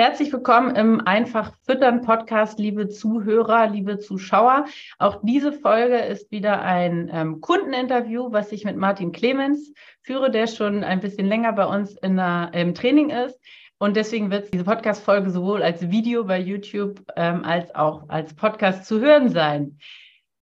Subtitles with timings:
[0.00, 4.66] Herzlich willkommen im Einfach Füttern Podcast, liebe Zuhörer, liebe Zuschauer.
[5.00, 10.46] Auch diese Folge ist wieder ein ähm, Kundeninterview, was ich mit Martin Clemens führe, der
[10.46, 13.40] schon ein bisschen länger bei uns in der, im Training ist.
[13.78, 18.84] Und deswegen wird diese Podcast-Folge sowohl als Video bei YouTube ähm, als auch als Podcast
[18.84, 19.80] zu hören sein.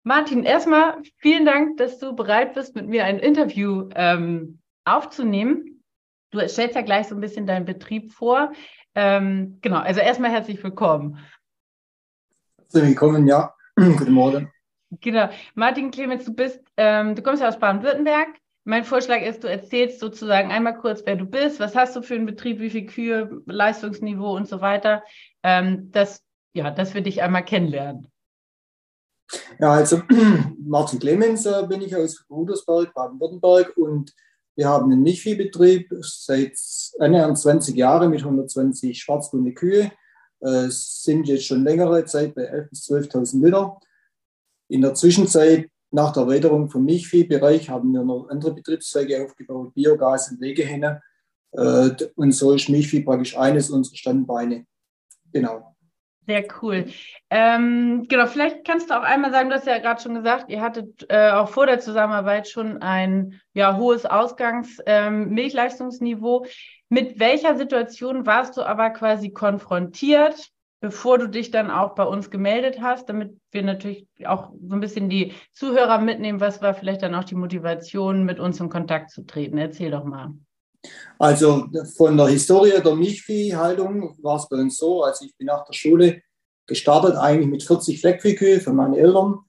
[0.04, 5.82] Martin, erstmal vielen Dank, dass du bereit bist, mit mir ein Interview ähm, aufzunehmen.
[6.30, 8.52] Du stellst ja gleich so ein bisschen deinen Betrieb vor.
[8.94, 11.18] Ähm, genau, also erstmal herzlich willkommen.
[12.58, 13.54] Herzlich willkommen, ja.
[13.76, 14.52] Guten Morgen.
[15.00, 15.30] Genau.
[15.54, 18.28] Martin Clemens, du bist, ähm, du kommst ja aus Baden-Württemberg.
[18.64, 22.14] Mein Vorschlag ist, du erzählst sozusagen einmal kurz, wer du bist, was hast du für
[22.14, 25.02] einen Betrieb, wie viele Kühe, Leistungsniveau und so weiter,
[25.42, 26.22] ähm, dass,
[26.54, 28.12] ja, dass wir dich einmal kennenlernen.
[29.58, 30.02] Ja, also
[30.58, 34.14] Martin Clemens äh, bin ich aus Rudersberg, Baden-Württemberg und
[34.54, 36.58] wir haben einen Milchviehbetrieb seit
[36.98, 39.90] annähernd 20 Jahren mit 120 schwarzgrüne Kühe,
[40.40, 43.80] äh, sind jetzt schon längere Zeit bei 11.000 bis 12.000 Liter.
[44.68, 50.30] In der Zwischenzeit, nach der Erweiterung vom Milchviehbereich, haben wir noch andere Betriebszweige aufgebaut, Biogas
[50.30, 51.00] und Legehenne.
[51.52, 54.66] Äh, und so ist Milchvieh praktisch eines unserer Standbeine.
[55.32, 55.71] Genau.
[56.24, 56.86] Sehr cool.
[57.30, 60.60] Ähm, genau, vielleicht kannst du auch einmal sagen, du hast ja gerade schon gesagt, ihr
[60.60, 66.44] hattet äh, auch vor der Zusammenarbeit schon ein ja, hohes Ausgangs-Milchleistungsniveau.
[66.44, 66.50] Ähm,
[66.88, 70.50] Mit welcher Situation warst du aber quasi konfrontiert,
[70.80, 74.80] bevor du dich dann auch bei uns gemeldet hast, damit wir natürlich auch so ein
[74.80, 79.10] bisschen die Zuhörer mitnehmen, was war vielleicht dann auch die Motivation, mit uns in Kontakt
[79.10, 79.58] zu treten?
[79.58, 80.30] Erzähl doch mal.
[81.18, 85.64] Also von der Historie der Milchviehhaltung war es bei uns so, als ich bin nach
[85.64, 86.22] der Schule
[86.66, 89.40] gestartet, eigentlich mit 40 Fleckviehkühe von meinen Eltern.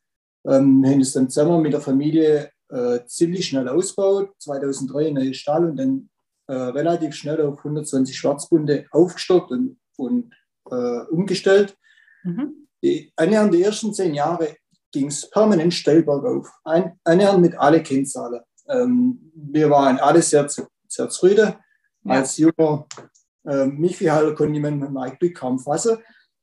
[0.46, 5.34] Ähm, haben es dann zusammen mit der Familie äh, ziemlich schnell ausgebaut, 2003 ein neuer
[5.34, 6.10] Stall und dann
[6.48, 10.34] äh, relativ schnell auf 120 Schwarzbunde aufgestockt und, und
[10.70, 11.78] äh, umgestellt.
[12.24, 12.68] Mhm.
[12.84, 14.58] Die, annähernd die ersten zehn Jahre
[14.92, 18.42] ging es permanent steil bergauf, ein, annähernd mit alle Kennzahlen.
[18.68, 21.56] Ähm, wir waren alle sehr zu, sehr zufrieden.
[22.06, 22.86] Als junger
[23.46, 25.98] äh, Michi-Halter konnte ich mit meinem Glück kaum fassen.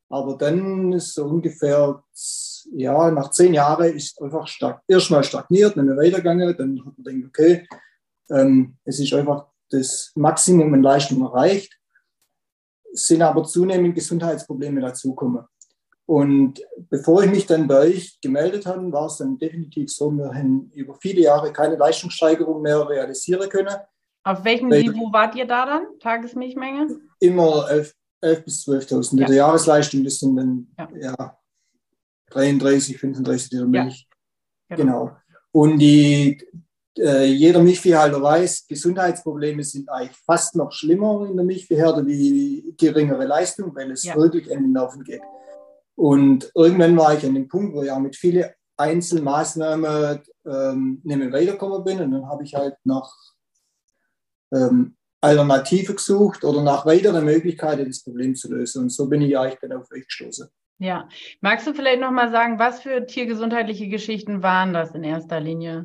[0.09, 2.03] Aber dann ist so ungefähr,
[2.73, 6.57] ja, nach zehn Jahren ist einfach stag erstmal stagniert, dann weitergegangen.
[6.57, 7.69] Dann hat man gedacht, okay,
[8.31, 11.79] ähm, es ist einfach das Maximum an Leistung erreicht.
[12.93, 15.45] Es sind aber zunehmend Gesundheitsprobleme dazugekommen.
[16.07, 20.35] Und bevor ich mich dann bei euch gemeldet habe, war es dann definitiv so, wir
[20.35, 23.77] haben über viele Jahre keine Leistungssteigerung mehr realisieren können.
[24.23, 25.99] Auf welchem Niveau wart ihr da dann?
[25.99, 27.01] Tagesmilchmenge?
[27.21, 29.47] Immer 11, 11 bis 12.000 Liter ja.
[29.47, 30.05] Jahresleistung.
[30.05, 30.89] Das sind dann ja.
[31.01, 31.39] ja
[32.31, 34.09] 33, 35 Liter Milch.
[34.69, 35.05] Ja, genau.
[35.05, 35.17] genau.
[35.53, 36.39] Und die,
[36.99, 43.25] äh, jeder Milchviehhalter weiß, Gesundheitsprobleme sind eigentlich fast noch schlimmer in der Milchviehherde wie geringere
[43.25, 45.23] Leistung, weil es wirklich an den Nerven geht.
[45.97, 51.19] Und irgendwann war ich an dem Punkt, wo ich auch mit vielen Einzelmaßnahmen ähm, nicht
[51.19, 52.01] mehr weitergekommen bin.
[52.01, 53.13] Und dann habe ich halt nach
[54.53, 58.85] ähm, Alternative gesucht oder nach weiteren Möglichkeiten, das Problem zu lösen.
[58.85, 60.49] Und so bin ich eigentlich dann auf euch gestoßen.
[60.79, 61.09] Ja,
[61.43, 65.85] magst du vielleicht nochmal sagen, was für tiergesundheitliche Geschichten waren das in erster Linie?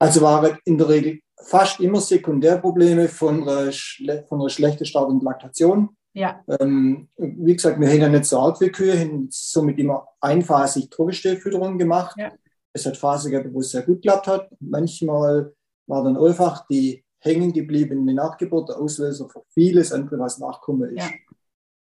[0.00, 5.08] Also waren in der Regel fast immer Sekundärprobleme von einer, Schle von einer schlechten Start-
[5.08, 5.96] und Laktation.
[6.14, 6.42] Ja.
[6.60, 10.90] Ähm, wie gesagt, wir haben ja nicht so alt wie Kühe, haben somit immer einphasig
[10.90, 12.16] Trockenstillfütterung gemacht.
[12.18, 12.32] Ja.
[12.72, 14.50] Es hat Phasen gegeben, wo es sehr gut geklappt hat.
[14.58, 15.54] Manchmal
[15.86, 20.96] war dann einfach die hängen geblieben in Nachgeburt, der Auslöser für vieles andere, was nachkommen
[20.96, 21.10] ist.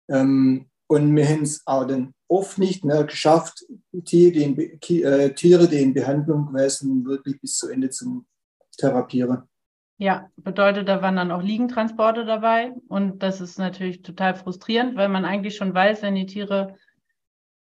[0.09, 0.21] Ja.
[0.21, 3.65] Ähm, und wir haben es auch dann oft nicht mehr geschafft,
[4.05, 4.59] Tiere, die in,
[5.03, 8.25] äh, Tiere, die in Behandlung gewesen wirklich bis zu Ende zu
[8.77, 9.43] therapieren.
[9.99, 12.73] Ja, bedeutet, da waren dann auch Liegentransporte dabei.
[12.89, 16.77] Und das ist natürlich total frustrierend, weil man eigentlich schon weiß, wenn die Tiere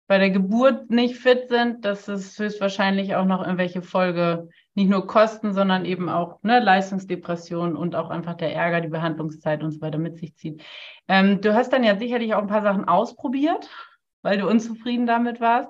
[0.08, 5.06] bei der Geburt nicht fit sind, dass es höchstwahrscheinlich auch noch irgendwelche Folge, nicht nur
[5.06, 9.80] Kosten, sondern eben auch ne, Leistungsdepression und auch einfach der Ärger, die Behandlungszeit und so
[9.82, 10.62] weiter mit sich zieht.
[11.08, 13.68] Ähm, du hast dann ja sicherlich auch ein paar Sachen ausprobiert,
[14.22, 15.68] weil du unzufrieden damit warst.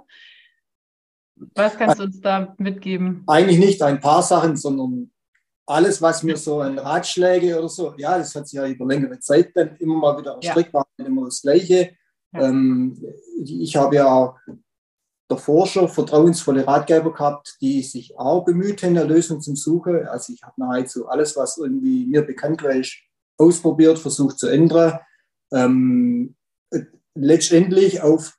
[1.55, 3.25] Was kannst du uns da mitgeben?
[3.26, 5.11] Eigentlich nicht ein paar Sachen, sondern
[5.67, 9.19] alles, was mir so an Ratschläge oder so, ja, das hat sich ja über längere
[9.19, 10.81] Zeit dann immer mal wieder erstreckt, ja.
[10.81, 11.96] war immer das Gleiche.
[12.34, 13.00] Ähm,
[13.42, 14.36] ich habe ja
[15.28, 20.06] davor schon vertrauensvolle Ratgeber gehabt, die sich auch bemüht haben, eine Lösung zum Suchen.
[20.08, 22.75] Also ich habe nahezu alles, was irgendwie mir bekannt war,
[23.36, 24.98] ausprobiert, versucht zu ändern.
[25.52, 26.34] Ähm,
[27.14, 28.38] letztendlich auf,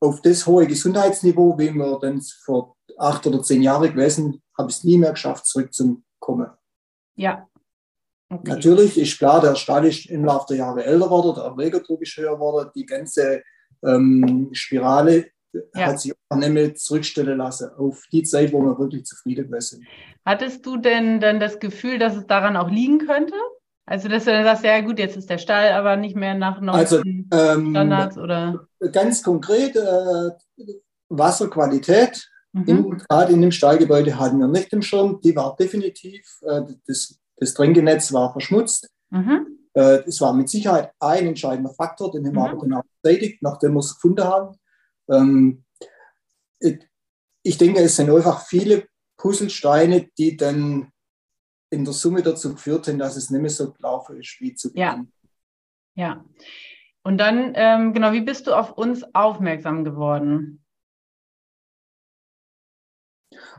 [0.00, 4.78] auf das hohe Gesundheitsniveau, wie wir dann vor acht oder zehn Jahren gewesen, habe ich
[4.78, 6.50] es nie mehr geschafft, zurückzukommen.
[7.16, 7.48] Ja,
[8.28, 8.50] Okay.
[8.50, 12.16] Natürlich ist klar, der Stall ist im Laufe der Jahre älter geworden, der Erregerdruck ist
[12.16, 13.42] höher geworden, die ganze
[13.84, 15.26] ähm, Spirale
[15.74, 15.86] ja.
[15.86, 19.84] hat sich auch nicht mehr zurückstellen lassen auf die Zeit, wo wir wirklich zufrieden sind.
[20.24, 23.34] Hattest du denn dann das Gefühl, dass es daran auch liegen könnte?
[23.88, 26.60] Also, dass du dann sagst, ja gut, jetzt ist der Stall aber nicht mehr nach
[26.60, 28.66] neuen also, ähm, Standards oder?
[28.92, 30.30] Ganz konkret, äh,
[31.08, 32.98] Wasserqualität, mhm.
[33.08, 37.54] gerade in dem Stallgebäude hatten wir nicht im Schirm, die war definitiv, äh, das das
[37.54, 38.90] Tränkenetz war verschmutzt.
[39.10, 39.58] Mhm.
[39.74, 42.72] Äh, es war mit Sicherheit ein entscheidender Faktor, den haben wir mhm.
[42.72, 44.56] aber auch beseitigt, nachdem wir es gefunden haben.
[45.10, 45.64] Ähm,
[47.42, 48.88] ich denke, es sind einfach viele
[49.18, 50.90] Puzzlesteine, die dann
[51.70, 54.68] in der Summe dazu geführt haben, dass es nicht mehr so gelaufen ist wie zu
[54.68, 55.12] Beginn.
[55.94, 56.14] Ja.
[56.14, 56.24] ja.
[57.02, 60.64] Und dann, ähm, genau, wie bist du auf uns aufmerksam geworden?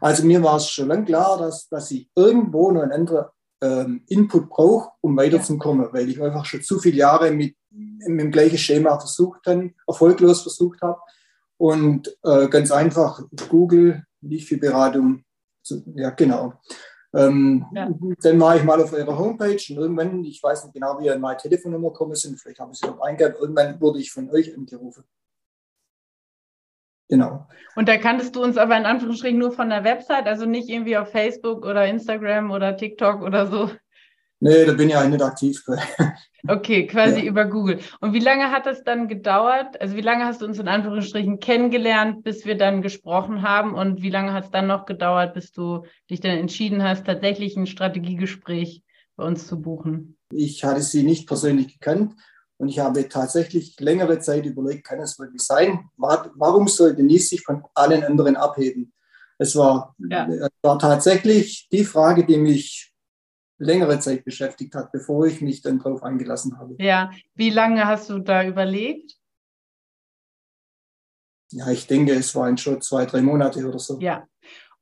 [0.01, 3.27] Also mir war es schon lange klar, dass, dass ich irgendwo noch einen anderen
[3.61, 8.31] ähm, Input brauche, um weiterzukommen, weil ich einfach schon zu viele Jahre mit, mit dem
[8.31, 10.99] gleichen Schema versucht habe, erfolglos versucht habe.
[11.57, 15.23] Und äh, ganz einfach Google, nicht viel Beratung.
[15.95, 16.53] Ja, genau.
[17.13, 17.89] Ähm, ja.
[18.21, 21.13] Dann war ich mal auf eurer Homepage und irgendwann, ich weiß nicht genau, wie ihr
[21.13, 24.29] an meine Telefonnummer gekommen sind, vielleicht habe ich sie auch eingegeben, irgendwann wurde ich von
[24.29, 25.03] euch angerufen.
[27.09, 27.47] Genau.
[27.75, 30.97] Und da kanntest du uns aber in Anführungsstrichen nur von der Website, also nicht irgendwie
[30.97, 33.69] auf Facebook oder Instagram oder TikTok oder so?
[34.39, 35.63] Nee, da bin ich eigentlich nicht aktiv.
[36.47, 37.25] okay, quasi ja.
[37.25, 37.79] über Google.
[38.01, 39.79] Und wie lange hat das dann gedauert?
[39.81, 43.73] Also wie lange hast du uns in Anführungsstrichen kennengelernt, bis wir dann gesprochen haben?
[43.73, 47.57] Und wie lange hat es dann noch gedauert, bis du dich dann entschieden hast, tatsächlich
[47.57, 48.83] ein Strategiegespräch
[49.15, 50.17] bei uns zu buchen?
[50.31, 52.13] Ich hatte sie nicht persönlich gekannt
[52.57, 55.89] und ich habe tatsächlich längere Zeit überlegt, kann es wirklich sein?
[55.97, 58.93] Warum sollte Nies sich von allen anderen abheben?
[59.37, 60.27] Es war, ja.
[60.27, 62.93] es war tatsächlich die Frage, die mich
[63.59, 66.75] längere Zeit beschäftigt hat, bevor ich mich dann darauf eingelassen habe.
[66.79, 69.15] Ja, wie lange hast du da überlegt?
[71.51, 73.99] Ja, ich denke, es waren schon zwei, drei Monate oder so.
[73.99, 74.27] Ja,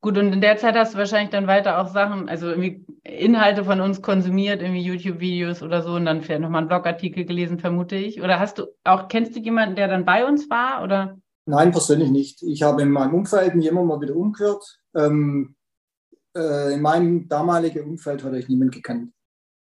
[0.05, 3.63] Gut, und in der Zeit hast du wahrscheinlich dann weiter auch Sachen, also irgendwie Inhalte
[3.63, 7.95] von uns konsumiert, irgendwie YouTube-Videos oder so und dann vielleicht nochmal einen Blogartikel gelesen, vermute
[7.95, 8.21] ich.
[8.21, 10.83] Oder hast du auch, kennst du jemanden, der dann bei uns war?
[10.83, 11.17] Oder?
[11.47, 12.43] Nein, persönlich nicht.
[12.43, 14.77] Ich habe in meinem Umfeld jemand mal wieder umgehört.
[14.95, 15.55] Ähm,
[16.37, 19.11] äh, in meinem damaligen Umfeld hatte ich niemanden gekannt.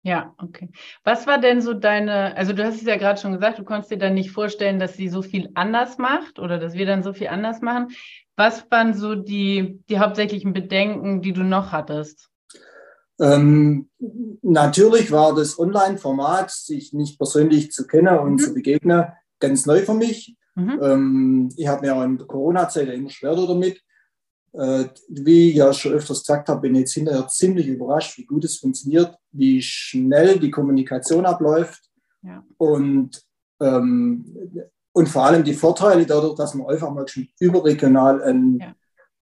[0.06, 0.70] Ja, okay.
[1.06, 3.89] Was war denn so deine, also du hast es ja gerade schon gesagt, du konntest
[3.89, 7.13] dir dann nicht vorstellen, dass sie so viel anders macht oder dass wir dann so
[7.13, 7.88] viel anders machen.
[8.36, 12.30] Was waren so die, die hauptsächlichen Bedenken, die du noch hattest?
[13.18, 13.89] Ähm,
[14.42, 18.39] natürlich war das Online-Format, sich nicht persönlich zu kennen und mhm.
[18.39, 19.06] zu begegnen,
[19.39, 20.36] ganz neu für mich.
[20.56, 20.80] Mhm.
[20.82, 23.82] Ähm, ich habe mir auch in der Corona-Zeit immer schwerer damit.
[24.53, 28.25] Äh, wie ich ja schon öfters gesagt habe, bin ich jetzt hinterher ziemlich überrascht, wie
[28.25, 31.81] gut es funktioniert, wie schnell die Kommunikation abläuft.
[32.22, 32.45] Ja.
[32.57, 33.22] Und
[33.60, 38.75] ähm, und vor allem die Vorteile dadurch, dass man einfach mal schon überregional in, ja.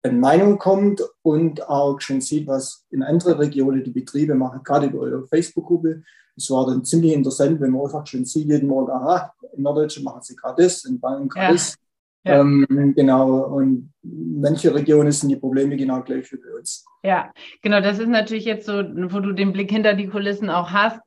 [0.02, 4.86] in Meinung kommt und auch schon sieht, was in anderen Regionen die Betriebe machen, gerade
[4.86, 6.02] über eure Facebook-Gruppe.
[6.36, 10.04] Es war dann ziemlich interessant, wenn man einfach schon sieht, jeden Morgen, aha, in Norddeutschland
[10.04, 11.52] machen sie gerade das, in Bayern gerade ja.
[11.52, 11.76] das.
[12.24, 12.40] Ja.
[12.40, 16.84] Ähm, genau, und manche Regionen sind die Probleme genau gleich wie bei uns.
[17.02, 20.70] Ja, genau, das ist natürlich jetzt so, wo du den Blick hinter die Kulissen auch
[20.70, 21.00] hast,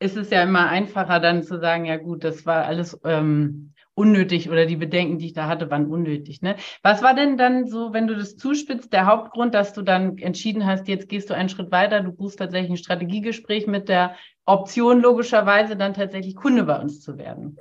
[0.00, 4.50] ist es ja immer einfacher dann zu sagen, ja gut, das war alles ähm, unnötig
[4.50, 6.42] oder die Bedenken, die ich da hatte, waren unnötig.
[6.42, 6.56] Ne?
[6.82, 10.66] Was war denn dann so, wenn du das zuspitzt, der Hauptgrund, dass du dann entschieden
[10.66, 15.00] hast, jetzt gehst du einen Schritt weiter, du buchst tatsächlich ein Strategiegespräch mit der Option,
[15.00, 17.56] logischerweise dann tatsächlich Kunde bei uns zu werden?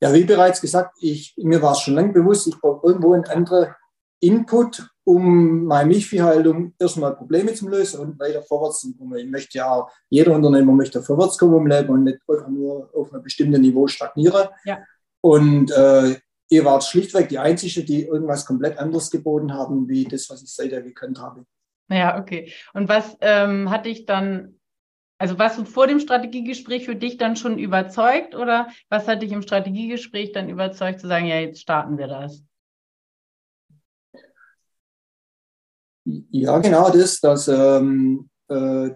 [0.00, 3.24] Ja, wie bereits gesagt, ich, mir war es schon lange bewusst, ich brauche irgendwo einen
[3.24, 3.74] anderen
[4.20, 9.16] Input, um meine Milchviehhaltung erstmal Probleme zu lösen und weiter vorwärts zu kommen.
[9.18, 12.90] Ich möchte ja auch, jeder Unternehmer möchte vorwärts kommen im Leben und nicht einfach nur
[12.94, 14.48] auf einem bestimmten Niveau stagnieren.
[14.64, 14.78] Ja.
[15.20, 16.16] Und äh,
[16.48, 20.52] ihr wart schlichtweg die Einzige, die irgendwas komplett anderes geboten haben, wie das, was ich
[20.52, 21.44] seither gekannt habe.
[21.88, 22.52] Ja, okay.
[22.74, 24.55] Und was ähm, hat dich dann,
[25.18, 29.32] also warst du vor dem Strategiegespräch für dich dann schon überzeugt oder was hat dich
[29.32, 32.42] im Strategiegespräch dann überzeugt zu sagen, ja, jetzt starten wir das?
[36.04, 38.90] Ja, genau das, dass, ähm, äh,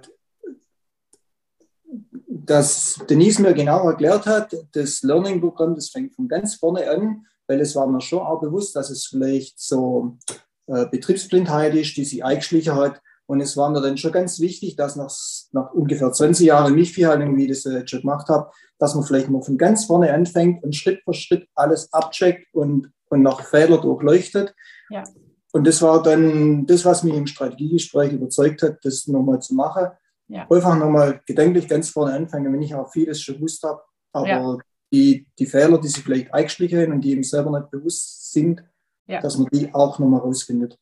[2.29, 7.61] dass Denise mir genau erklärt hat, das Learning-Programm, das fängt von ganz vorne an, weil
[7.61, 10.19] es war mir schon auch bewusst, dass es vielleicht so
[10.67, 13.01] äh, Betriebsblindheit ist, die sich eingeschlichen hat.
[13.31, 15.15] Und es war mir dann schon ganz wichtig, dass nach,
[15.53, 19.31] nach ungefähr 20 Jahren Milchviehhaltung, wie ich das äh, schon gemacht habe, dass man vielleicht
[19.31, 23.81] mal von ganz vorne anfängt und Schritt für Schritt alles abcheckt und, und nach Fehler
[23.81, 24.53] durchleuchtet.
[24.89, 25.05] Ja.
[25.53, 29.91] Und das war dann das, was mich im Strategiegespräch überzeugt hat, das nochmal zu machen.
[30.27, 30.49] Ja.
[30.51, 33.81] Einfach nochmal gedanklich ganz vorne anfangen, wenn ich auch vieles schon gewusst habe.
[34.13, 34.59] Aber ja.
[34.93, 38.65] die, die Fehler, die sich vielleicht eingeschlichen haben und die eben selber nicht bewusst sind,
[39.07, 39.21] ja.
[39.21, 40.81] dass man die auch nochmal rausfindet.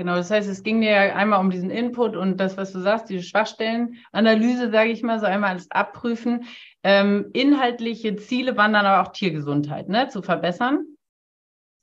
[0.00, 2.80] Genau, das heißt, es ging dir ja einmal um diesen Input und das, was du
[2.80, 6.44] sagst, diese Schwachstellenanalyse, sage ich mal, so einmal alles abprüfen.
[6.82, 10.86] Ähm, inhaltliche Ziele waren dann aber auch Tiergesundheit, ne, zu verbessern?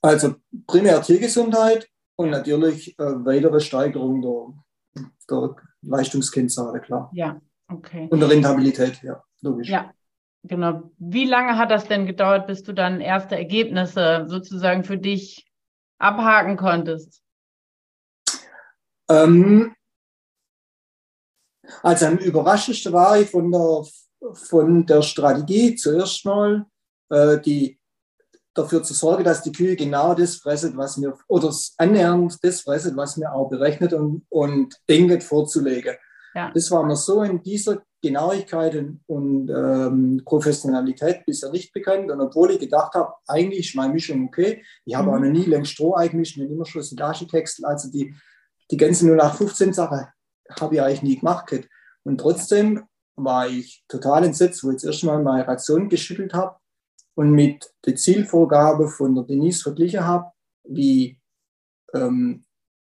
[0.01, 0.33] Also
[0.65, 7.11] primär Tiergesundheit und natürlich äh, weitere Steigerung der, der Leistungskennzahlen, klar.
[7.13, 7.39] Ja,
[7.71, 8.07] okay.
[8.09, 9.69] Und der Rentabilität, ja, logisch.
[9.69, 9.93] Ja,
[10.41, 10.89] genau.
[10.97, 15.45] Wie lange hat das denn gedauert, bis du dann erste Ergebnisse sozusagen für dich
[15.99, 17.21] abhaken konntest?
[19.09, 19.73] Ähm,
[21.83, 23.85] also am überraschendsten war ich von der,
[24.33, 26.65] von der Strategie zuerst mal
[27.09, 27.79] äh, die
[28.53, 32.97] dafür zu sorgen, dass die Kühe genau das fressen, was mir, oder annähernd das fressen,
[32.97, 35.95] was mir auch berechnet und, und denkt vorzulegen.
[36.33, 36.51] Ja.
[36.53, 42.11] Das war mir so in dieser Genauigkeit und, und ähm, Professionalität bisher nicht bekannt.
[42.11, 45.13] Und obwohl ich gedacht habe, eigentlich ist meine Mischung okay, ich habe mhm.
[45.13, 47.27] auch noch nie längst Stroh gemischt und immer schon Silage
[47.63, 48.13] also die,
[48.71, 50.13] die ganze 0815 Sache
[50.59, 51.67] habe ich eigentlich nie gemacht.
[52.03, 56.57] Und trotzdem war ich total entsetzt, wo ich jetzt erstmal meine Ration geschüttelt habe
[57.15, 60.31] und mit der Zielvorgabe von der Denise verglichen habe,
[60.63, 61.19] wie,
[61.93, 62.45] ähm,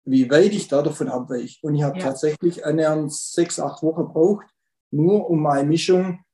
[0.04, 1.58] wie weit ich da davon abweiche.
[1.62, 2.04] Und ich habe ja.
[2.04, 4.46] tatsächlich annähernd sechs, acht Wochen gebraucht,
[4.90, 6.24] nur um meine Mischung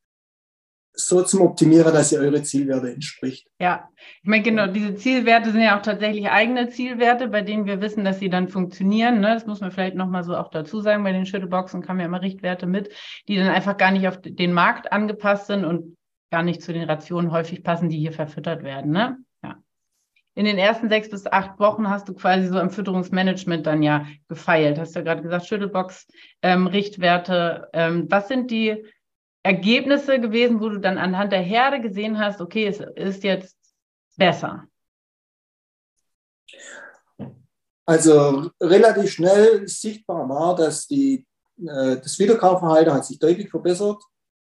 [0.96, 3.46] so zum Optimieren, dass sie eure Zielwerte entspricht.
[3.60, 3.90] Ja,
[4.22, 8.02] ich meine, genau, diese Zielwerte sind ja auch tatsächlich eigene Zielwerte, bei denen wir wissen,
[8.02, 9.20] dass sie dann funktionieren.
[9.20, 9.34] Ne?
[9.34, 11.04] Das muss man vielleicht nochmal so auch dazu sagen.
[11.04, 12.90] Bei den Schüttelboxen kamen ja immer Richtwerte mit,
[13.28, 15.96] die dann einfach gar nicht auf den Markt angepasst sind und
[16.30, 18.90] gar nicht zu den Rationen häufig passen, die hier verfüttert werden.
[18.90, 19.18] Ne?
[19.44, 19.56] Ja.
[20.34, 24.06] In den ersten sechs bis acht Wochen hast du quasi so im Fütterungsmanagement dann ja
[24.28, 24.78] gefeilt.
[24.78, 26.06] Hast du ja gerade gesagt, Schüttelbox,
[26.40, 27.68] ähm, Richtwerte.
[27.74, 28.82] Ähm, was sind die
[29.46, 33.56] Ergebnisse gewesen, wo du dann anhand der Herde gesehen hast, okay, es ist jetzt
[34.16, 34.64] besser?
[37.86, 41.24] Also relativ schnell sichtbar war, dass die,
[41.58, 44.02] äh, das Wiederkaufverhalten hat sich deutlich verbessert.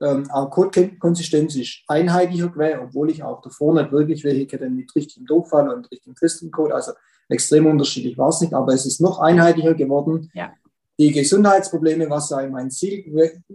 [0.00, 4.94] Ähm, auch Codekonsistenz ist einheitlicher gewesen, obwohl ich auch davor nicht wirklich welche hatte mit
[4.94, 6.74] richtigem Durchfall und richtigem festen Code.
[6.74, 6.92] Also
[7.28, 10.30] extrem unterschiedlich war es nicht, aber es ist noch einheitlicher geworden.
[10.32, 10.54] Ja.
[10.98, 13.04] Die Gesundheitsprobleme, was ja mein Ziel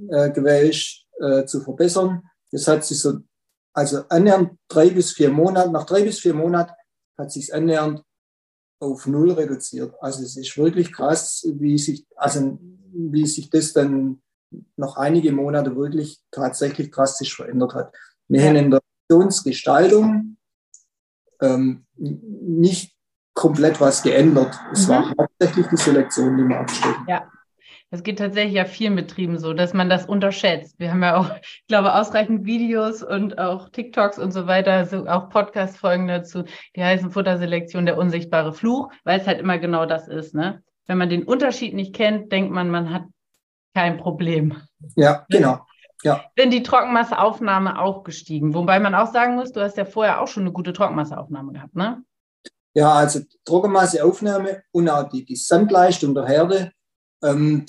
[0.09, 3.19] äh, gewesen äh, zu verbessern, das hat sich so,
[3.73, 6.73] also annähernd drei bis vier Monate, nach drei bis vier Monaten
[7.17, 8.03] hat sich annähernd
[8.79, 9.95] auf null reduziert.
[10.01, 12.59] Also es ist wirklich krass, wie sich, also
[12.91, 14.21] wie sich das dann
[14.75, 17.95] noch einige Monate wirklich tatsächlich drastisch verändert hat.
[18.27, 20.37] Wir haben in der Funktionsgestaltung
[21.41, 22.95] ähm, nicht
[23.33, 24.55] komplett was geändert.
[24.71, 24.91] Es mhm.
[24.91, 27.05] war hauptsächlich die Selektion, die wir abstellen.
[27.07, 27.31] Ja.
[27.93, 30.79] Es geht tatsächlich ja vielen Betrieben so, dass man das unterschätzt.
[30.79, 35.05] Wir haben ja auch, ich glaube, ausreichend Videos und auch TikToks und so weiter, so
[35.05, 36.43] auch Podcast-Folgen dazu,
[36.75, 40.33] die heißen Futterselektion, der unsichtbare Fluch, weil es halt immer genau das ist.
[40.33, 40.63] Ne?
[40.87, 43.03] Wenn man den Unterschied nicht kennt, denkt man, man hat
[43.75, 44.57] kein Problem.
[44.95, 45.59] Ja, genau.
[46.01, 46.25] Ja.
[46.35, 48.55] Sind die Trockenmasseaufnahme auch gestiegen?
[48.55, 51.75] Wobei man auch sagen muss, du hast ja vorher auch schon eine gute Trockenmasseaufnahme gehabt,
[51.75, 52.03] ne?
[52.73, 56.71] Ja, also Trockenmasseaufnahme und auch die Gesamtleistung der Herde.
[57.23, 57.65] Ähm,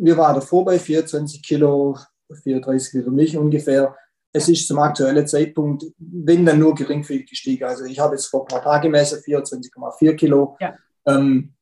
[0.00, 1.98] wir waren davor bei 24 Kilo,
[2.42, 3.96] 34 Liter Milch ungefähr.
[4.32, 7.64] Es ist zum aktuellen Zeitpunkt, wenn dann nur geringfügig gestiegen.
[7.64, 10.56] Also ich habe jetzt vor ein paar Tagen gemessen 24,4 Kilo.
[10.60, 10.76] Ja.
[11.06, 11.54] Ähm,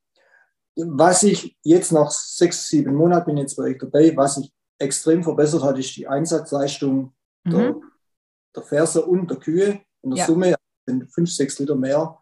[0.77, 5.23] was ich jetzt nach sechs, sieben Monaten bin jetzt bei euch dabei, was sich extrem
[5.23, 7.51] verbessert hat, ist die Einsatzleistung mhm.
[7.51, 7.77] der,
[8.57, 9.81] der Ferse und der Kühe.
[10.03, 10.27] In der ja.
[10.27, 10.55] Summe
[10.87, 12.19] sind fünf, sechs Liter mehr.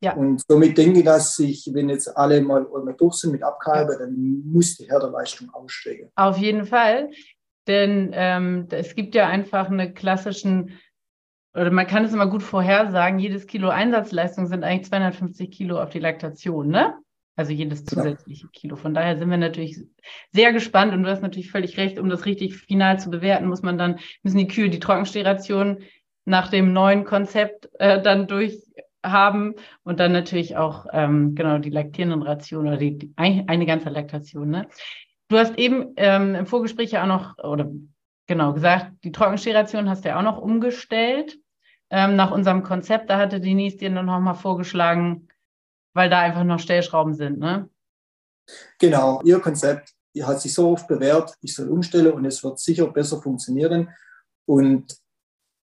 [0.00, 0.14] Ja.
[0.14, 2.66] Und somit denke ich, dass ich, wenn jetzt alle mal,
[2.98, 3.98] durch sind mit Abkalbe, ja.
[4.00, 6.10] dann muss die Herderleistung aussteigen.
[6.14, 7.10] Auf jeden Fall.
[7.66, 10.78] Denn ähm, es gibt ja einfach einen klassischen
[11.56, 15.88] oder man kann es immer gut vorhersagen, jedes Kilo Einsatzleistung sind eigentlich 250 Kilo auf
[15.88, 16.94] die Laktation, ne?
[17.34, 18.76] Also jedes zusätzliche Kilo.
[18.76, 19.78] Von daher sind wir natürlich
[20.32, 23.62] sehr gespannt und du hast natürlich völlig recht, um das richtig final zu bewerten, muss
[23.62, 25.82] man dann, müssen die Kühe die Trockenstehration
[26.24, 28.26] nach dem neuen Konzept äh, dann
[29.06, 33.88] durchhaben und dann natürlich auch ähm, genau die laktierenden Rationen oder die, die, eine ganze
[33.90, 34.50] Laktation.
[34.50, 34.68] Ne?
[35.28, 37.70] Du hast eben ähm, im Vorgespräch ja auch noch, oder
[38.26, 41.38] genau gesagt, die Trockenstehration hast du ja auch noch umgestellt
[41.90, 43.10] ähm, nach unserem Konzept.
[43.10, 45.28] Da hatte Denise dir noch mal vorgeschlagen,
[45.94, 47.68] weil da einfach noch Stellschrauben sind, ne?
[48.78, 52.86] Genau, ihr Konzept hat sich so oft bewährt, ich soll umstellen und es wird sicher
[52.86, 53.88] besser funktionieren.
[54.46, 54.96] Und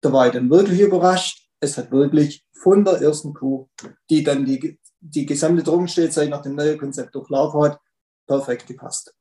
[0.02, 1.43] da war ich dann wirklich überrascht.
[1.64, 3.68] Es hat wirklich von der ersten Kuh,
[4.08, 7.80] die dann die, die gesamte Trockenstehzeit nach dem neuen Konzept durchlaufen hat,
[8.26, 9.14] perfekt gepasst.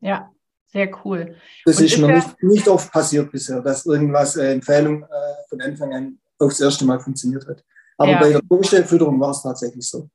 [0.00, 0.30] Ja,
[0.66, 1.36] sehr cool.
[1.64, 5.06] Das und ist mir nicht, nicht oft passiert bisher, dass irgendwas äh, Empfehlung äh,
[5.48, 7.64] von Anfang an aufs erste Mal funktioniert hat.
[7.96, 8.20] Aber ja.
[8.20, 10.10] bei der Trockenstellfütterung war es tatsächlich so.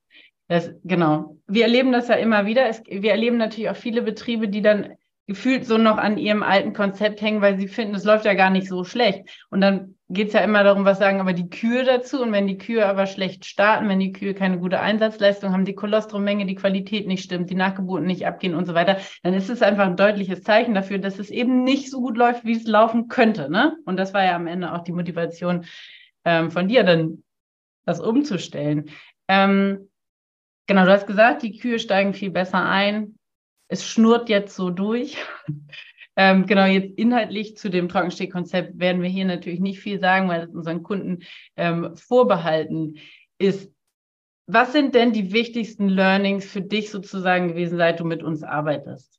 [0.48, 1.36] Das, genau.
[1.46, 2.68] Wir erleben das ja immer wieder.
[2.68, 4.94] Es, wir erleben natürlich auch viele Betriebe, die dann
[5.26, 8.50] gefühlt so noch an ihrem alten Konzept hängen, weil sie finden, es läuft ja gar
[8.50, 9.28] nicht so schlecht.
[9.50, 12.22] Und dann geht es ja immer darum, was sagen aber die Kühe dazu.
[12.22, 15.74] Und wenn die Kühe aber schlecht starten, wenn die Kühe keine gute Einsatzleistung haben, die
[15.74, 19.62] Kolostromenge, die Qualität nicht stimmt, die Nachgeburten nicht abgehen und so weiter, dann ist es
[19.62, 23.08] einfach ein deutliches Zeichen dafür, dass es eben nicht so gut läuft, wie es laufen
[23.08, 23.50] könnte.
[23.50, 23.76] Ne?
[23.84, 25.64] Und das war ja am Ende auch die Motivation
[26.24, 27.22] ähm, von dir, dann
[27.84, 28.90] das umzustellen.
[29.28, 29.88] Ähm,
[30.66, 33.18] Genau, du hast gesagt, die Kühe steigen viel besser ein.
[33.72, 35.16] Es schnurrt jetzt so durch.
[36.16, 40.42] ähm, genau, jetzt inhaltlich zu dem Trockenstehkonzept werden wir hier natürlich nicht viel sagen, weil
[40.42, 41.20] es unseren Kunden
[41.56, 42.98] ähm, vorbehalten
[43.38, 43.72] ist.
[44.46, 49.18] Was sind denn die wichtigsten Learnings für dich sozusagen gewesen, seit du mit uns arbeitest?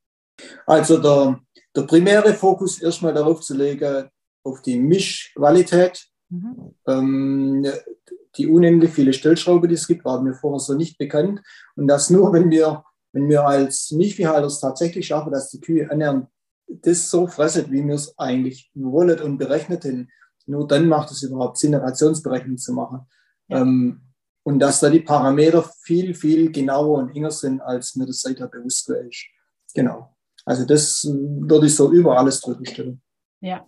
[0.68, 1.40] Also der,
[1.76, 4.08] der primäre Fokus erstmal darauf zu legen,
[4.44, 6.06] auf die Mischqualität.
[6.30, 6.76] Mhm.
[6.88, 7.66] Ähm,
[8.38, 11.42] die unendlich viele Stellschrauben, die es gibt, waren mir vorher so nicht bekannt.
[11.76, 12.84] Und das nur, wenn wir,
[13.14, 16.28] wenn wir als Milchviehhalter es tatsächlich schaffen, dass die Kühe annähernd
[16.68, 20.10] das so fressen, wie wir es eigentlich wollen und berechnet haben,
[20.46, 23.02] nur dann macht es überhaupt Sinn, eine Rationsberechnung zu machen.
[23.48, 23.62] Ja.
[23.62, 24.02] Ähm,
[24.44, 28.48] und dass da die Parameter viel, viel genauer und enger sind, als mir das seither
[28.48, 29.26] bewusst ist.
[29.74, 30.14] Genau.
[30.44, 33.02] Also das würde ich so über alles drüber stellen.
[33.40, 33.66] Ja,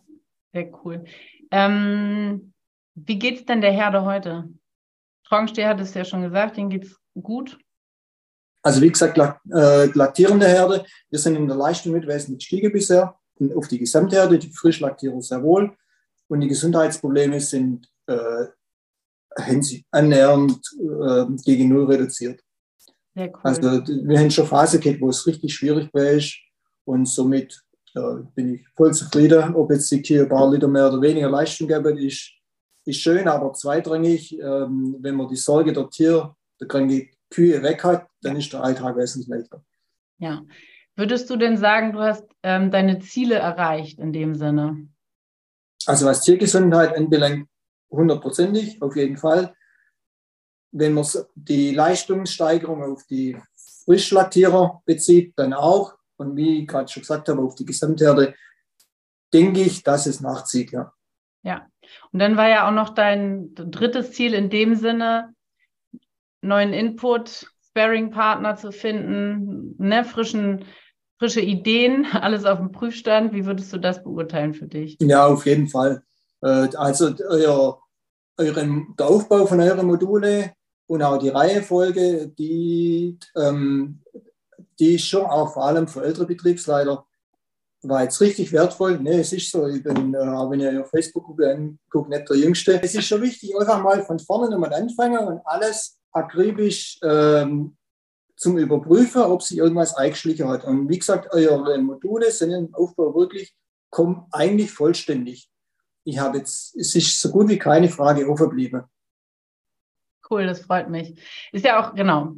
[0.51, 1.05] sehr cool.
[1.51, 2.53] Ähm,
[2.95, 4.49] wie geht es denn der Herde heute?
[5.27, 7.57] Trockensteher hat es ja schon gesagt, denen geht es gut.
[8.65, 13.15] Also wie gesagt, äh, laktierende Herde, wir sind in der Leistung mit wesentlich gestiegen bisher.
[13.55, 15.71] Auf die Gesamtherde, die Frischlaktierung sehr wohl.
[16.27, 18.45] Und die Gesundheitsprobleme sind äh,
[19.91, 22.41] annähernd äh, gegen Null reduziert.
[23.15, 23.31] Cool.
[23.43, 26.19] Also wir haben schon Phase gehabt, wo es richtig schwierig war.
[26.85, 27.61] Und somit
[27.93, 31.29] äh, bin ich voll zufrieden, ob jetzt die Kühe ein paar Liter mehr oder weniger
[31.29, 32.31] Leistung geben, ist
[32.85, 37.83] ist schön, aber zweitrangig, ähm, wenn man die Sorge der Tier, der kranke Kühe weg
[37.83, 39.63] hat, dann ist der Alltag wesentlich leichter.
[40.17, 40.43] Ja.
[40.95, 44.87] Würdest du denn sagen, du hast ähm, deine Ziele erreicht in dem Sinne?
[45.85, 47.49] Also was Tiergesundheit anbelangt,
[47.91, 49.53] hundertprozentig, auf jeden Fall.
[50.71, 53.37] Wenn man die Leistungssteigerung auf die
[53.85, 55.95] Frischlaktierer bezieht, dann auch.
[56.17, 58.33] Und wie ich gerade schon gesagt habe, auf die Gesamtherde,
[59.33, 60.93] denke ich, dass es nachzieht, ja.
[61.43, 61.67] Ja,
[62.11, 65.34] und dann war ja auch noch dein drittes Ziel in dem Sinne,
[66.47, 70.65] neuen Input, Sparing-Partner zu finden, ne, frischen,
[71.17, 73.33] frische Ideen, alles auf dem Prüfstand.
[73.33, 74.97] Wie würdest du das beurteilen für dich?
[74.99, 76.03] Ja, auf jeden Fall.
[76.41, 77.79] Äh, also euer,
[78.37, 80.53] euren, der Aufbau von euren Module
[80.87, 84.01] und auch die Reihefolge, die, ähm,
[84.79, 87.05] die ist schon auch vor allem für ältere Betriebsleiter
[87.87, 88.99] war jetzt richtig wertvoll.
[88.99, 92.81] Ne, es ist so, ich bin, äh, wenn ihr auf Facebook anguckt, nicht der Jüngste.
[92.81, 97.77] Es ist schon wichtig, einfach mal von vorne nochmal anfangen und alles akribisch ähm,
[98.35, 100.65] zum Überprüfen, ob sich irgendwas eingeschlichen hat.
[100.65, 103.55] Und wie gesagt, eure Module sind im Aufbau wirklich,
[103.89, 105.49] kommen eigentlich vollständig.
[106.03, 108.83] Ich habe jetzt, es ist so gut wie keine Frage offen geblieben.
[110.29, 111.19] Cool, das freut mich.
[111.51, 112.35] Ist ja auch, genau,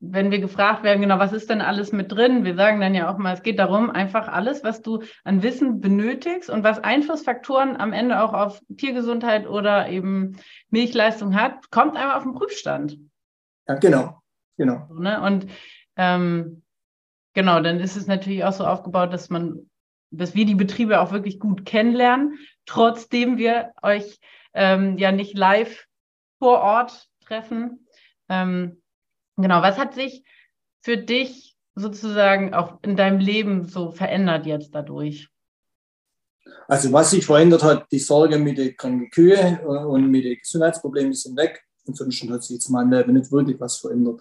[0.00, 2.44] wenn wir gefragt werden, genau, was ist denn alles mit drin?
[2.44, 5.80] Wir sagen dann ja auch mal, es geht darum, einfach alles, was du an Wissen
[5.80, 10.36] benötigst und was Einflussfaktoren am Ende auch auf Tiergesundheit oder eben
[10.70, 12.98] Milchleistung hat, kommt einmal auf den Prüfstand.
[13.66, 14.20] Ja, genau,
[14.58, 14.86] genau.
[14.92, 15.20] Ne?
[15.22, 15.46] Und
[15.96, 16.62] ähm,
[17.32, 19.70] genau, dann ist es natürlich auch so aufgebaut, dass man,
[20.10, 24.18] dass wir die Betriebe auch wirklich gut kennenlernen, trotzdem wir euch
[24.52, 25.86] ähm, ja nicht live
[26.38, 27.86] vor Ort treffen.
[28.28, 28.82] Ähm,
[29.36, 30.24] Genau, was hat sich
[30.82, 35.28] für dich sozusagen auch in deinem Leben so verändert jetzt dadurch?
[36.68, 41.12] Also was sich verändert hat, die Sorge mit den kranken Kühe und mit den Gesundheitsproblemen
[41.12, 41.62] sind weg.
[41.86, 44.20] Ansonsten hat sich jetzt mein Leben nicht wirklich was verändert.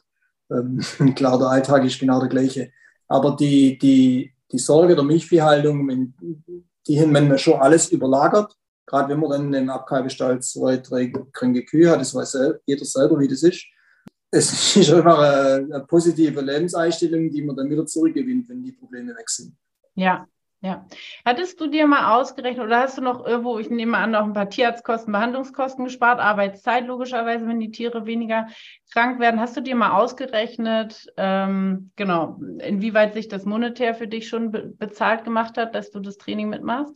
[0.52, 0.80] Ähm,
[1.16, 2.72] klar, der Alltag ist genau der gleiche.
[3.08, 6.14] Aber die, die, die Sorge der Milchviehhaltung,
[6.88, 8.54] die haben manchmal schon alles überlagert.
[8.86, 13.20] Gerade wenn man dann im Abkalbestall zwei, drei kranke Kühe hat, das weiß jeder selber,
[13.20, 13.66] wie das ist.
[14.36, 19.16] Es ist einfach eine, eine positive Lebenseinstellung, die man dann wieder zurückgewinnt, wenn die Probleme
[19.16, 19.56] weg sind.
[19.96, 20.28] Ja,
[20.62, 20.86] ja.
[21.24, 24.34] Hattest du dir mal ausgerechnet oder hast du noch irgendwo, ich nehme an, noch ein
[24.34, 28.48] paar Tierarztkosten, Behandlungskosten gespart, Arbeitszeit logischerweise, wenn die Tiere weniger
[28.92, 29.40] krank werden?
[29.40, 34.74] Hast du dir mal ausgerechnet, ähm, genau, inwieweit sich das monetär für dich schon be
[34.78, 36.96] bezahlt gemacht hat, dass du das Training mitmachst?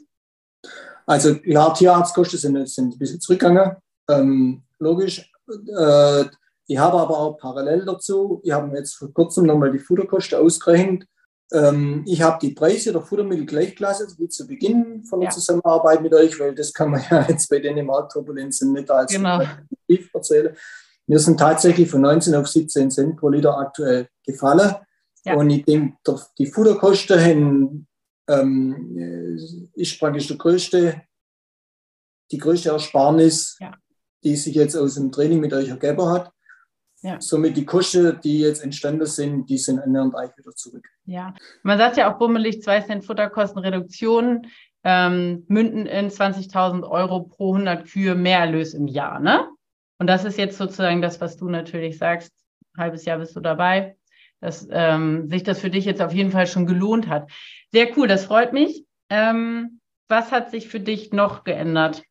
[1.06, 3.78] Also ja, Tierarztkosten sind, sind ein bisschen zurückgegangen,
[4.10, 5.32] ähm, logisch.
[5.48, 6.26] Äh,
[6.70, 10.40] ich habe aber auch parallel dazu, ich habe mir jetzt vor kurzem nochmal die Futterkosten
[10.40, 11.06] ausgerechnet
[11.52, 15.34] ähm, ich habe die Preise der Futtermittel gleichklasse, wie zu Beginn von der ja.
[15.34, 19.42] Zusammenarbeit mit euch, weil das kann man ja jetzt bei den Marktturbulenzen nicht als genau.
[20.14, 20.56] erzählen.
[21.08, 24.76] Wir sind tatsächlich von 19 auf 17 Cent pro Liter aktuell gefallen.
[25.26, 25.36] Ja.
[25.36, 25.98] Und ich denke,
[26.38, 27.88] die Futterkosten haben,
[28.28, 31.02] ähm, ist praktisch der größte,
[32.32, 33.74] die größte Ersparnis, ja.
[34.24, 36.32] die sich jetzt aus dem Training mit euch ergeben hat.
[37.02, 37.22] Ja.
[37.22, 40.86] Somit die Kosten, die jetzt entstanden sind, die sind annähernd eigentlich wieder zurück.
[41.06, 41.34] Ja,
[41.64, 44.48] man sagt ja auch bummelig 2 Cent Futterkostenreduktion
[44.84, 49.48] ähm, münden in 20.000 Euro pro 100 Kühe mehr Erlös im Jahr, ne?
[49.98, 52.32] Und das ist jetzt sozusagen das, was du natürlich sagst.
[52.76, 53.98] Ein halbes Jahr bist du dabei,
[54.40, 57.30] dass ähm, sich das für dich jetzt auf jeden Fall schon gelohnt hat.
[57.72, 58.86] Sehr cool, das freut mich.
[59.10, 62.04] Ähm, was hat sich für dich noch geändert?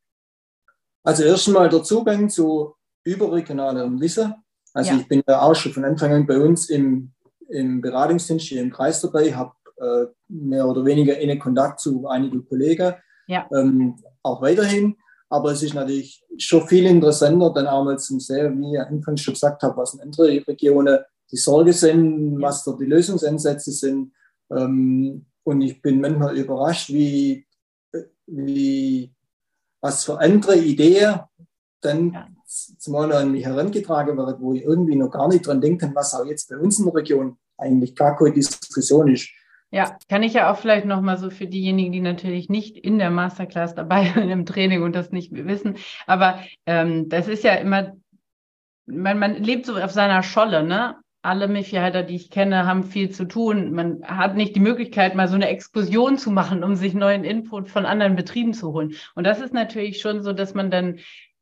[1.02, 2.74] Also erstmal der Zugang zu
[3.04, 4.34] überregionalem Wissen.
[4.74, 4.98] Also ja.
[4.98, 7.12] ich bin ja auch schon von Anfang an bei uns im,
[7.48, 12.46] im Beratungsdienst hier im Kreis dabei, habe äh, mehr oder weniger einen Kontakt zu einigen
[12.46, 12.94] Kollegen,
[13.26, 13.48] ja.
[13.54, 14.96] ähm, auch weiterhin.
[15.30, 19.20] Aber es ist natürlich schon viel interessanter, dann auch mal zum sehen, wie ich anfangs
[19.20, 20.98] schon gesagt habe, was in anderen Regionen
[21.30, 24.12] die Sorge sind, was da die Lösungsansätze sind.
[24.50, 27.46] Ähm, und ich bin manchmal überrascht, wie,
[28.26, 29.12] wie
[29.80, 31.20] was für andere Ideen
[31.80, 35.94] dann ja zumal an mich herangetragen wird, wo ich irgendwie noch gar nicht dran denken,
[35.94, 39.28] was auch jetzt bei uns in der Region eigentlich gar keine Diskussion ist.
[39.70, 43.10] Ja, kann ich ja auch vielleicht nochmal so für diejenigen, die natürlich nicht in der
[43.10, 45.76] Masterclass dabei sind im Training und das nicht wissen.
[46.06, 47.92] Aber ähm, das ist ja immer,
[48.86, 50.96] man, man lebt so auf seiner Scholle, ne?
[51.20, 53.72] Alle Milchviehhalter, die ich kenne, haben viel zu tun.
[53.72, 57.68] Man hat nicht die Möglichkeit, mal so eine Exkursion zu machen, um sich neuen Input
[57.68, 58.94] von anderen Betrieben zu holen.
[59.16, 61.00] Und das ist natürlich schon so, dass man dann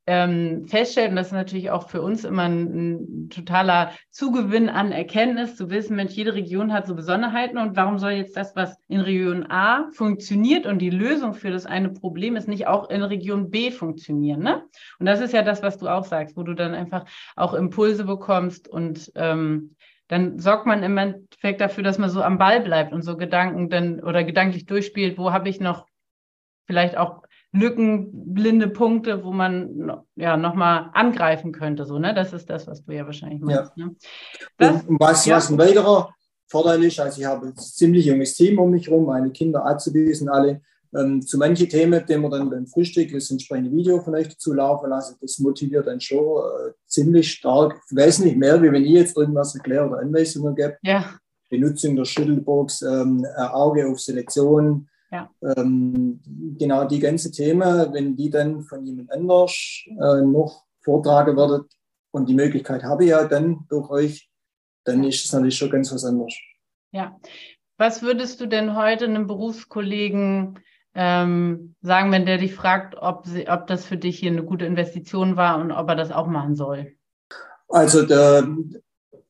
[0.09, 4.93] ähm, feststellt, und das ist natürlich auch für uns immer ein, ein, totaler Zugewinn an
[4.93, 8.79] Erkenntnis, zu wissen, Mensch, jede Region hat so Besonderheiten und warum soll jetzt das, was
[8.87, 13.03] in Region A funktioniert und die Lösung für das eine Problem ist, nicht auch in
[13.03, 14.43] Region B funktionieren.
[14.43, 14.63] Ne?
[15.01, 18.05] Und das ist ja das, was du auch sagst, wo du dann einfach auch Impulse
[18.05, 19.75] bekommst und ähm,
[20.09, 23.71] dann sorgt man im Endeffekt dafür, dass man so am Ball bleibt und so Gedanken
[23.71, 25.87] dann oder gedanklich durchspielt, wo habe ich noch
[26.69, 27.23] vielleicht auch
[27.57, 31.85] Lücken, blinde Punkte, wo man ja nochmal angreifen könnte.
[31.85, 32.15] So, ne?
[32.15, 33.73] Das ist das, was du ja wahrscheinlich meinst.
[33.77, 33.87] Ja.
[33.87, 33.97] Ne?
[34.59, 35.37] Das, was, ja.
[35.37, 36.15] was ein weiterer
[36.49, 40.19] Vorteil ist, also ich habe ein ziemlich junges Team um mich herum, meine Kinder Azubis
[40.19, 40.61] sind alle.
[40.97, 44.53] Ähm, zu manchen Themen, die wir dann beim Frühstück das entsprechende Video von euch dazu
[44.53, 49.17] laufen lassen, das motiviert dann schon äh, ziemlich stark, wesentlich mehr, wie wenn ich jetzt
[49.17, 50.77] irgendwas erkläre oder Anweisungen gebe.
[50.83, 51.17] Ja.
[51.51, 55.31] Benutzung der Schüttelbox, ähm, Auge auf Selektion, ja.
[55.57, 56.21] Ähm,
[56.59, 59.55] genau die ganze Themen, wenn die dann von jemand anders
[59.87, 61.65] äh, noch vortragen werden
[62.13, 64.31] und die Möglichkeit habe ich ja dann durch euch,
[64.85, 66.35] dann ist es natürlich schon ganz was anderes.
[66.93, 67.19] Ja.
[67.79, 70.61] Was würdest du denn heute einem Berufskollegen
[70.95, 74.65] ähm, sagen, wenn der dich fragt, ob, sie, ob das für dich hier eine gute
[74.65, 76.95] Investition war und ob er das auch machen soll?
[77.69, 78.47] Also der,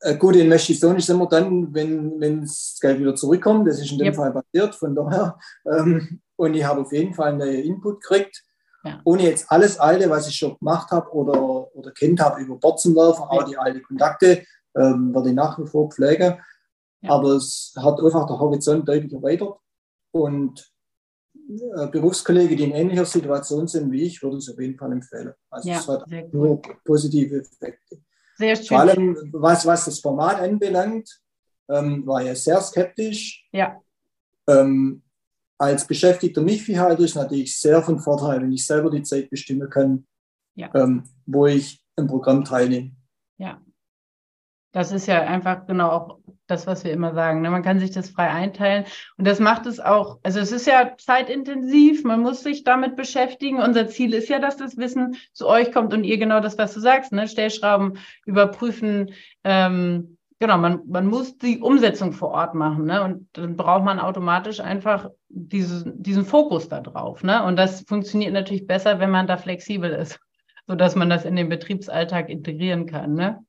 [0.00, 3.66] eine gute Investition ist immer dann, wenn, das Geld wieder zurückkommt.
[3.66, 4.16] Das ist in dem yep.
[4.16, 4.74] Fall passiert.
[4.74, 8.42] Von daher, ähm, und ich habe auf jeden Fall einen Input gekriegt.
[8.85, 9.00] Ja.
[9.04, 12.78] Ohne jetzt alles Alte, was ich schon gemacht habe oder, oder kennt habe, über Bord
[12.78, 13.28] zu werfen, ja.
[13.28, 14.44] auch die alten Kontakte,
[14.76, 16.38] ähm, werde ich nach wie vor pflegen.
[17.00, 17.11] Ja.
[17.11, 19.56] Aber es hat einfach der Horizont deutlich erweitert.
[20.12, 20.72] Und
[21.48, 25.32] äh, Berufskollegen, die in ähnlicher Situation sind wie ich, würde es auf jeden Fall empfehlen.
[25.50, 27.98] Also es hat nur positive Effekte.
[28.37, 28.66] Sehr schön.
[28.66, 31.20] Vor allem, was, was das Format anbelangt,
[31.68, 33.46] ähm, war ich sehr skeptisch.
[33.53, 33.81] Ja.
[34.46, 35.03] Ähm,
[35.59, 40.07] als beschäftigter Milchviehhalter ist natürlich sehr von Vorteil, wenn ich selber die Zeit bestimmen kann,
[40.55, 40.70] ja.
[40.75, 42.92] ähm, wo ich im Programm teilnehme.
[43.38, 43.61] Ja.
[44.72, 47.42] Das ist ja einfach genau auch das, was wir immer sagen.
[47.42, 47.50] Ne?
[47.50, 48.85] Man kann sich das frei einteilen.
[49.16, 53.61] Und das macht es auch, also es ist ja zeitintensiv, man muss sich damit beschäftigen.
[53.61, 56.74] Unser Ziel ist ja, dass das Wissen zu euch kommt und ihr genau das, was
[56.74, 57.28] du sagst, ne?
[57.28, 59.12] Stellschrauben überprüfen.
[59.44, 62.85] Ähm, genau, man, man muss die Umsetzung vor Ort machen.
[62.85, 63.02] Ne?
[63.02, 67.22] Und dann braucht man automatisch einfach diese, diesen Fokus da drauf.
[67.22, 67.42] Ne?
[67.44, 70.20] Und das funktioniert natürlich besser, wenn man da flexibel ist,
[70.66, 73.14] sodass man das in den Betriebsalltag integrieren kann.
[73.14, 73.44] Ne?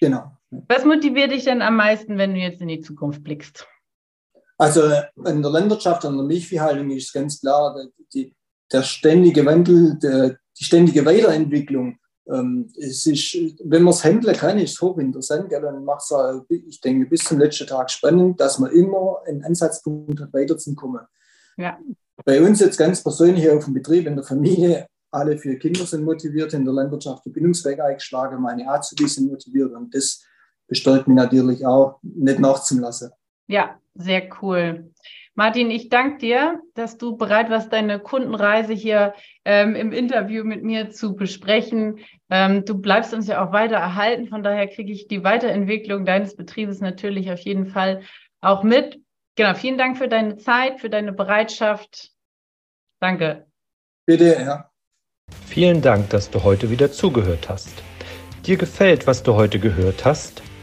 [0.00, 0.36] Genau.
[0.50, 3.66] Was motiviert dich denn am meisten, wenn du jetzt in die Zukunft blickst?
[4.58, 4.82] Also
[5.24, 7.76] in der Landwirtschaft und der Milchviehhaltung ist ganz klar,
[8.12, 8.34] die,
[8.70, 11.98] der ständige Wandel, der, die ständige Weiterentwicklung.
[12.28, 13.34] Ähm, es ist,
[13.64, 15.48] wenn man es handeln kann, ist es hochinteressant.
[15.48, 15.62] Gell?
[15.62, 20.20] Dann macht es, ich denke, bis zum letzten Tag spannend, dass man immer einen Ansatzpunkt
[20.20, 21.06] hat, weiterzukommen.
[21.56, 21.78] Ja.
[22.24, 26.04] Bei uns jetzt ganz persönlich auf dem Betrieb, in der Familie, alle vier Kinder sind
[26.04, 30.22] motiviert, in der Landwirtschaft den Bildungsweg eingeschlagen, meine Azubis sind motiviert und das
[30.70, 33.10] besteuert mich natürlich auch, nicht nachzulassen.
[33.48, 34.90] Ja, sehr cool.
[35.34, 40.62] Martin, ich danke dir, dass du bereit warst, deine Kundenreise hier ähm, im Interview mit
[40.62, 41.98] mir zu besprechen.
[42.30, 46.36] Ähm, du bleibst uns ja auch weiter erhalten, von daher kriege ich die Weiterentwicklung deines
[46.36, 48.02] Betriebes natürlich auf jeden Fall
[48.40, 49.00] auch mit.
[49.36, 52.10] Genau, vielen Dank für deine Zeit, für deine Bereitschaft.
[53.00, 53.46] Danke.
[54.06, 54.70] Bitte, ja.
[55.46, 57.82] Vielen Dank, dass du heute wieder zugehört hast.
[58.46, 60.42] Dir gefällt, was du heute gehört hast?